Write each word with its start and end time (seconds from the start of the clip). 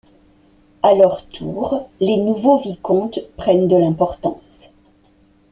À 0.81 0.95
leur 0.95 1.27
tour, 1.27 1.87
les 1.99 2.17
nouveaux 2.17 2.57
vicomtes 2.57 3.19
prennent 3.37 3.67
de 3.67 3.75
l'importance. 3.75 4.71